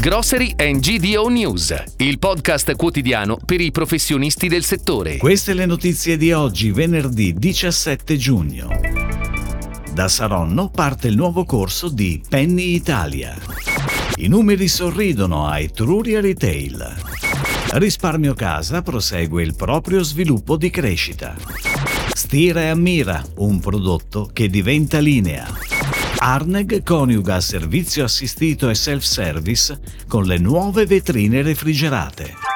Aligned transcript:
Grocery 0.00 0.54
and 0.58 0.78
GDO 0.78 1.26
News, 1.26 1.74
il 1.96 2.20
podcast 2.20 2.76
quotidiano 2.76 3.36
per 3.44 3.60
i 3.60 3.72
professionisti 3.72 4.46
del 4.46 4.62
settore. 4.62 5.16
Queste 5.16 5.54
le 5.54 5.66
notizie 5.66 6.16
di 6.16 6.30
oggi, 6.30 6.70
venerdì 6.70 7.34
17 7.34 8.16
giugno. 8.16 8.68
Da 9.92 10.06
Saronno 10.06 10.70
parte 10.70 11.08
il 11.08 11.16
nuovo 11.16 11.44
corso 11.44 11.88
di 11.88 12.22
Penny 12.26 12.74
Italia. 12.74 13.36
I 14.18 14.28
numeri 14.28 14.68
sorridono 14.68 15.48
a 15.48 15.58
Etruria 15.58 16.20
Retail. 16.20 16.94
Risparmio 17.72 18.34
Casa 18.34 18.82
prosegue 18.82 19.42
il 19.42 19.56
proprio 19.56 20.04
sviluppo 20.04 20.56
di 20.56 20.70
crescita. 20.70 21.34
Stira 22.12 22.60
e 22.60 22.68
Ammira, 22.68 23.20
un 23.38 23.58
prodotto 23.58 24.30
che 24.32 24.48
diventa 24.48 25.00
linea. 25.00 25.67
Arneg 26.20 26.82
coniuga 26.82 27.40
servizio 27.40 28.04
assistito 28.04 28.68
e 28.68 28.74
self-service 28.74 29.78
con 30.08 30.24
le 30.24 30.38
nuove 30.38 30.84
vetrine 30.84 31.42
refrigerate. 31.42 32.47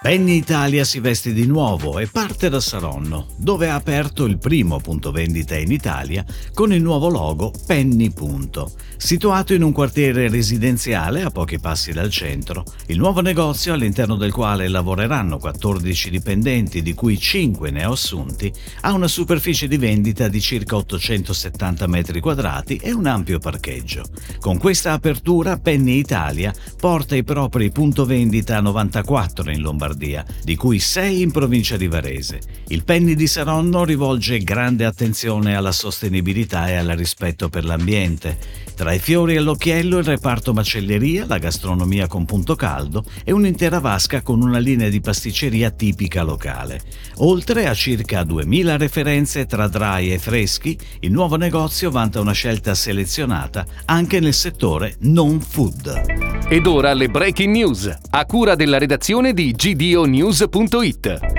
Penny 0.00 0.36
Italia 0.36 0.84
si 0.84 1.00
veste 1.00 1.32
di 1.32 1.44
nuovo 1.44 1.98
e 1.98 2.06
parte 2.06 2.48
da 2.48 2.60
Saronno, 2.60 3.26
dove 3.36 3.68
ha 3.68 3.74
aperto 3.74 4.26
il 4.26 4.38
primo 4.38 4.78
punto 4.78 5.10
vendita 5.10 5.56
in 5.56 5.72
Italia 5.72 6.24
con 6.54 6.72
il 6.72 6.80
nuovo 6.80 7.08
logo 7.08 7.52
Penny 7.66 8.12
Punto. 8.12 8.70
Situato 8.96 9.54
in 9.54 9.62
un 9.64 9.72
quartiere 9.72 10.28
residenziale 10.28 11.22
a 11.22 11.30
pochi 11.30 11.58
passi 11.58 11.90
dal 11.90 12.10
centro, 12.10 12.62
il 12.86 12.96
nuovo 12.96 13.20
negozio 13.20 13.72
all'interno 13.72 14.14
del 14.14 14.30
quale 14.30 14.68
lavoreranno 14.68 15.38
14 15.38 16.10
dipendenti, 16.10 16.80
di 16.80 16.94
cui 16.94 17.18
5 17.18 17.72
neoassunti, 17.72 18.52
ha 18.82 18.92
una 18.92 19.08
superficie 19.08 19.66
di 19.66 19.78
vendita 19.78 20.28
di 20.28 20.40
circa 20.40 20.76
870 20.76 21.88
metri 21.88 22.20
quadrati 22.20 22.76
e 22.76 22.92
un 22.92 23.06
ampio 23.06 23.40
parcheggio. 23.40 24.04
Con 24.38 24.58
questa 24.58 24.92
apertura 24.92 25.58
Penny 25.58 25.98
Italia 25.98 26.54
porta 26.78 27.16
i 27.16 27.24
propri 27.24 27.72
punto 27.72 28.04
vendita 28.04 28.60
94 28.60 29.50
in 29.50 29.60
Lombardia 29.60 29.86
Lombardia, 29.88 30.24
di 30.42 30.54
cui 30.54 30.78
sei 30.78 31.22
in 31.22 31.30
provincia 31.30 31.76
di 31.76 31.88
Varese. 31.88 32.40
Il 32.68 32.84
Penny 32.84 33.14
di 33.14 33.26
Saronno 33.26 33.84
rivolge 33.84 34.38
grande 34.38 34.84
attenzione 34.84 35.56
alla 35.56 35.72
sostenibilità 35.72 36.68
e 36.68 36.76
al 36.76 36.88
rispetto 36.88 37.48
per 37.48 37.64
l'ambiente. 37.64 38.66
Tra 38.74 38.92
i 38.92 38.98
fiori 38.98 39.36
all'occhiello 39.36 39.98
il 39.98 40.04
reparto 40.04 40.52
macelleria, 40.52 41.24
la 41.26 41.38
gastronomia 41.38 42.06
con 42.06 42.24
punto 42.24 42.54
caldo 42.54 43.04
e 43.24 43.32
un'intera 43.32 43.80
vasca 43.80 44.22
con 44.22 44.40
una 44.42 44.58
linea 44.58 44.88
di 44.88 45.00
pasticceria 45.00 45.70
tipica 45.70 46.22
locale. 46.22 46.80
Oltre 47.16 47.66
a 47.66 47.74
circa 47.74 48.22
2000 48.22 48.76
referenze 48.76 49.46
tra 49.46 49.66
dry 49.66 50.12
e 50.12 50.18
freschi, 50.18 50.78
il 51.00 51.10
nuovo 51.10 51.36
negozio 51.36 51.90
vanta 51.90 52.20
una 52.20 52.32
scelta 52.32 52.74
selezionata 52.74 53.66
anche 53.86 54.20
nel 54.20 54.34
settore 54.34 54.96
non 55.00 55.40
food. 55.40 56.46
Ed 56.50 56.66
ora 56.66 56.94
le 56.94 57.08
breaking 57.08 57.54
news, 57.54 57.94
a 58.10 58.24
cura 58.24 58.54
della 58.54 58.78
redazione 58.78 59.34
di 59.34 59.54
gdonews.it. 59.78 61.37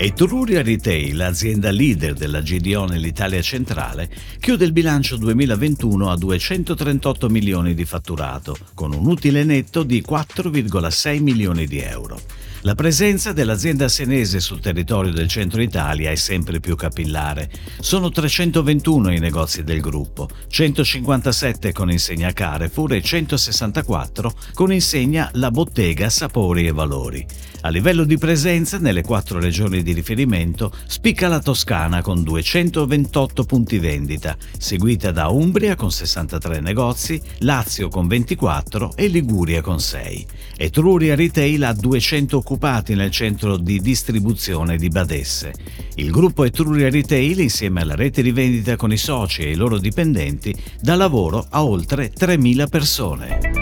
Etruria 0.00 0.62
Retail, 0.62 1.20
azienda 1.20 1.72
leader 1.72 2.14
della 2.14 2.40
GDO 2.40 2.84
nell'Italia 2.84 3.42
centrale, 3.42 4.08
chiude 4.38 4.64
il 4.64 4.70
bilancio 4.70 5.16
2021 5.16 6.08
a 6.08 6.16
238 6.16 7.28
milioni 7.28 7.74
di 7.74 7.84
fatturato, 7.84 8.56
con 8.74 8.94
un 8.94 9.04
utile 9.08 9.42
netto 9.42 9.82
di 9.82 10.04
4,6 10.08 11.20
milioni 11.20 11.66
di 11.66 11.80
euro. 11.80 12.20
La 12.62 12.74
presenza 12.74 13.32
dell'azienda 13.32 13.88
senese 13.88 14.40
sul 14.40 14.58
territorio 14.60 15.12
del 15.12 15.28
centro 15.28 15.62
Italia 15.62 16.10
è 16.10 16.16
sempre 16.16 16.58
più 16.58 16.74
capillare. 16.74 17.48
Sono 17.78 18.10
321 18.10 19.12
i 19.12 19.20
negozi 19.20 19.62
del 19.62 19.80
gruppo, 19.80 20.28
157 20.48 21.72
con 21.72 21.88
insegna 21.88 22.32
Carrefour 22.32 22.94
e 22.94 23.02
164 23.02 24.32
con 24.54 24.72
insegna 24.72 25.30
La 25.34 25.52
Bottega 25.52 26.08
Sapori 26.08 26.66
e 26.66 26.72
Valori. 26.72 27.26
A 27.60 27.68
livello 27.70 28.02
di 28.02 28.18
presenza 28.18 28.78
nelle 28.78 29.02
quattro 29.02 29.38
regioni 29.38 29.84
di 29.84 29.87
riferimento 29.92 30.72
spicca 30.86 31.28
la 31.28 31.40
Toscana 31.40 32.02
con 32.02 32.22
228 32.22 33.44
punti 33.44 33.78
vendita, 33.78 34.36
seguita 34.58 35.10
da 35.10 35.28
Umbria 35.28 35.74
con 35.74 35.90
63 35.90 36.60
negozi, 36.60 37.20
Lazio 37.38 37.88
con 37.88 38.06
24 38.06 38.92
e 38.96 39.08
Liguria 39.08 39.60
con 39.60 39.80
6. 39.80 40.26
Etruria 40.56 41.14
Retail 41.14 41.64
ha 41.64 41.72
200 41.72 42.36
occupati 42.36 42.94
nel 42.94 43.10
centro 43.10 43.56
di 43.56 43.80
distribuzione 43.80 44.76
di 44.76 44.88
Badesse. 44.88 45.52
Il 45.96 46.10
gruppo 46.10 46.44
Etruria 46.44 46.90
Retail, 46.90 47.40
insieme 47.40 47.82
alla 47.82 47.94
rete 47.94 48.22
di 48.22 48.32
vendita 48.32 48.76
con 48.76 48.92
i 48.92 48.96
soci 48.96 49.42
e 49.42 49.50
i 49.50 49.56
loro 49.56 49.78
dipendenti, 49.78 50.54
dà 50.80 50.94
lavoro 50.94 51.46
a 51.48 51.64
oltre 51.64 52.12
3.000 52.12 52.68
persone. 52.68 53.57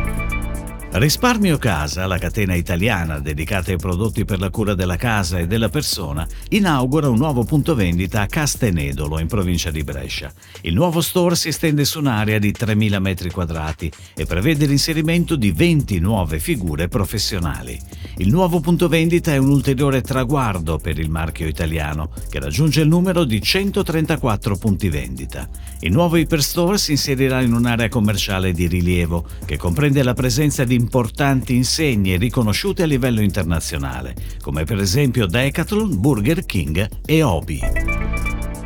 Risparmio 0.99 1.59
Casa, 1.59 2.07
la 2.07 2.17
catena 2.17 2.55
italiana 2.55 3.19
dedicata 3.19 3.71
ai 3.71 3.77
prodotti 3.77 4.25
per 4.25 4.39
la 4.39 4.49
cura 4.49 4.75
della 4.75 4.97
casa 4.97 5.39
e 5.39 5.47
della 5.47 5.69
persona, 5.69 6.27
inaugura 6.49 7.11
un 7.11 7.19
nuovo 7.19 7.45
punto 7.45 7.75
vendita 7.75 8.23
a 8.23 8.27
Castenedolo, 8.27 9.19
in 9.19 9.27
provincia 9.27 9.71
di 9.71 9.85
Brescia. 9.85 10.33
Il 10.63 10.73
nuovo 10.73 11.03
store 11.03 11.37
si 11.37 11.49
estende 11.49 11.85
su 11.85 11.99
un'area 11.99 12.39
di 12.39 12.51
3.000 12.51 13.03
m2 13.03 13.91
e 14.15 14.25
prevede 14.25 14.65
l'inserimento 14.65 15.37
di 15.37 15.53
20 15.53 15.99
nuove 15.99 16.39
figure 16.39 16.89
professionali. 16.89 17.79
Il 18.19 18.31
nuovo 18.31 18.61
punto 18.61 18.89
vendita 18.89 19.33
è 19.33 19.37
un 19.37 19.51
ulteriore 19.51 20.01
traguardo 20.01 20.79
per 20.79 20.99
il 20.99 21.11
marchio 21.11 21.47
italiano, 21.47 22.11
che 22.31 22.41
raggiunge 22.41 22.81
il 22.81 22.89
numero 22.89 23.25
di 23.25 23.43
134 23.43 24.57
punti 24.57 24.89
vendita. 24.89 25.47
Il 25.81 25.93
nuovo 25.93 26.17
Hyperstore 26.17 26.79
si 26.79 26.93
inserirà 26.93 27.43
in 27.43 27.53
un'area 27.53 27.91
commerciale 27.91 28.53
di 28.53 28.67
rilievo, 28.69 29.27
che 29.45 29.59
comprende 29.59 30.03
la 30.03 30.15
presenza 30.15 30.65
di 30.65 30.75
importanti 30.75 31.55
insegne 31.55 32.17
riconosciute 32.17 32.85
a 32.85 32.87
livello 32.87 33.21
internazionale, 33.21 34.15
come 34.41 34.65
per 34.65 34.79
esempio 34.79 35.27
Decathlon, 35.27 36.01
Burger 36.01 36.47
King 36.47 36.89
e 37.05 37.23
Obi. 37.23 37.96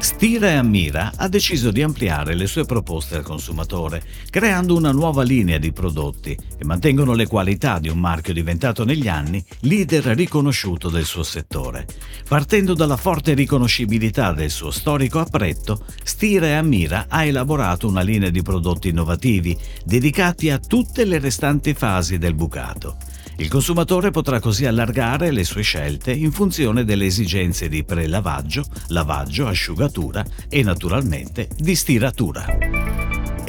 Stira 0.01 0.59
Ammira 0.59 1.13
ha 1.17 1.29
deciso 1.29 1.71
di 1.71 1.83
ampliare 1.83 2.35
le 2.35 2.47
sue 2.47 2.65
proposte 2.65 3.17
al 3.17 3.23
consumatore, 3.23 4.03
creando 4.31 4.75
una 4.75 4.93
nuova 4.93 5.23
linea 5.23 5.59
di 5.59 5.73
prodotti 5.73 6.35
che 6.35 6.65
mantengono 6.65 7.13
le 7.13 7.27
qualità 7.27 7.79
di 7.79 7.91
un 7.91 7.99
marchio 7.99 8.33
diventato 8.33 8.87
negli 8.87 9.09
anni 9.09 9.45
leader 9.61 10.05
riconosciuto 10.17 10.89
del 10.89 11.05
suo 11.05 11.23
settore. 11.23 11.87
Partendo 12.27 12.73
dalla 12.73 12.97
forte 12.97 13.35
riconoscibilità 13.35 14.33
del 14.33 14.51
suo 14.51 14.71
storico 14.71 15.19
appretto, 15.19 15.85
Stira 16.03 16.57
Ammira 16.57 17.05
ha 17.07 17.25
elaborato 17.25 17.87
una 17.87 18.01
linea 18.01 18.31
di 18.31 18.41
prodotti 18.41 18.89
innovativi 18.89 19.57
dedicati 19.85 20.49
a 20.49 20.59
tutte 20.59 21.05
le 21.05 21.19
restanti 21.19 21.75
fasi 21.75 22.17
del 22.17 22.35
bucato. 22.35 22.97
Il 23.41 23.49
consumatore 23.49 24.11
potrà 24.11 24.39
così 24.39 24.67
allargare 24.67 25.31
le 25.31 25.45
sue 25.45 25.63
scelte 25.63 26.13
in 26.13 26.31
funzione 26.31 26.85
delle 26.85 27.07
esigenze 27.07 27.71
di 27.71 27.85
prelavaggio, 27.85 28.63
lavaggio, 28.89 29.47
asciugatura 29.47 30.23
e 30.47 30.63
naturalmente 30.63 31.49
di 31.57 31.75
stiratura. 31.75 33.00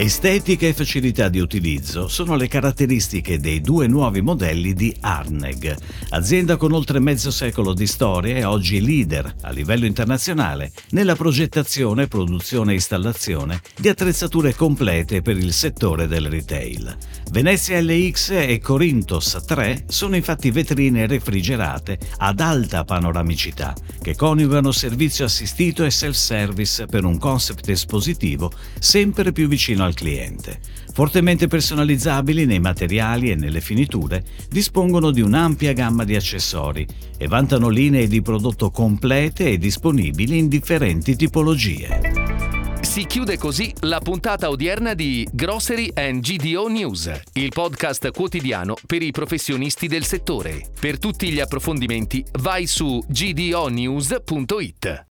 Estetica 0.01 0.65
e 0.65 0.73
facilità 0.73 1.29
di 1.29 1.39
utilizzo 1.39 2.07
sono 2.07 2.35
le 2.35 2.47
caratteristiche 2.47 3.39
dei 3.39 3.61
due 3.61 3.85
nuovi 3.85 4.21
modelli 4.21 4.73
di 4.73 4.91
Arneg, 4.99 5.77
azienda 6.09 6.57
con 6.57 6.71
oltre 6.71 6.99
mezzo 6.99 7.29
secolo 7.29 7.75
di 7.75 7.85
storia 7.85 8.35
e 8.35 8.43
oggi 8.43 8.81
leader 8.81 9.31
a 9.41 9.51
livello 9.51 9.85
internazionale 9.85 10.71
nella 10.89 11.15
progettazione, 11.15 12.07
produzione 12.07 12.71
e 12.71 12.75
installazione 12.75 13.61
di 13.77 13.89
attrezzature 13.89 14.55
complete 14.55 15.21
per 15.21 15.37
il 15.37 15.53
settore 15.53 16.07
del 16.07 16.29
retail. 16.31 16.97
Venezia 17.29 17.79
LX 17.79 18.31
e 18.31 18.59
Corinthos 18.59 19.43
3 19.45 19.85
sono 19.87 20.15
infatti 20.15 20.49
vetrine 20.49 21.05
refrigerate 21.05 21.99
ad 22.17 22.39
alta 22.39 22.83
panoramicità 22.83 23.75
che 24.01 24.15
coniugano 24.15 24.71
servizio 24.71 25.25
assistito 25.25 25.85
e 25.85 25.91
self-service 25.91 26.87
per 26.87 27.05
un 27.05 27.19
concept 27.19 27.69
espositivo 27.69 28.51
sempre 28.79 29.31
più 29.31 29.47
vicino 29.47 29.83
al 29.83 29.90
al 29.91 29.93
cliente. 29.93 30.59
Fortemente 30.93 31.47
personalizzabili 31.47 32.45
nei 32.45 32.59
materiali 32.59 33.29
e 33.29 33.35
nelle 33.35 33.61
finiture, 33.61 34.23
dispongono 34.49 35.11
di 35.11 35.21
un'ampia 35.21 35.73
gamma 35.73 36.03
di 36.03 36.15
accessori 36.15 36.87
e 37.17 37.27
vantano 37.27 37.69
linee 37.69 38.07
di 38.07 38.21
prodotto 38.21 38.71
complete 38.71 39.49
e 39.49 39.57
disponibili 39.57 40.37
in 40.37 40.47
differenti 40.47 41.15
tipologie. 41.15 42.39
Si 42.81 43.05
chiude 43.05 43.37
così 43.37 43.73
la 43.81 43.99
puntata 43.99 44.49
odierna 44.49 44.93
di 44.95 45.25
Grocery 45.31 45.91
and 45.93 46.19
GDO 46.21 46.67
News, 46.67 47.21
il 47.33 47.49
podcast 47.49 48.11
quotidiano 48.11 48.75
per 48.85 49.01
i 49.01 49.11
professionisti 49.11 49.87
del 49.87 50.03
settore. 50.03 50.71
Per 50.77 50.97
tutti 50.97 51.31
gli 51.31 51.39
approfondimenti 51.39 52.25
vai 52.39 52.67
su 52.67 53.01
gdonews.it. 53.07 55.05